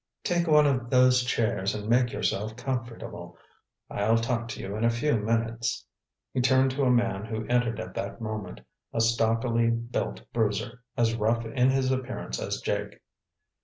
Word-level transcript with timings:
Take 0.23 0.47
one 0.47 0.65
of 0.65 0.89
those 0.89 1.23
chairs 1.23 1.75
and 1.75 1.87
make 1.87 2.11
yourself 2.11 2.55
comfortable. 2.55 3.37
I'll 3.87 4.17
talk 4.17 4.47
to 4.47 4.59
you 4.59 4.75
in 4.75 4.83
a 4.83 4.89
few 4.89 5.15
minutes." 5.17 5.85
He 6.33 6.41
turned 6.41 6.71
to 6.71 6.85
a 6.85 6.89
man 6.89 7.25
who 7.25 7.45
entered 7.45 7.79
at 7.79 7.93
that 7.93 8.19
moment, 8.19 8.61
a 8.91 8.99
stockily 9.01 9.69
built 9.69 10.23
bruiser, 10.33 10.81
as 10.97 11.13
rough 11.13 11.45
in 11.45 11.69
his 11.69 11.91
appearance 11.91 12.39
as 12.39 12.61
Jake. 12.61 12.99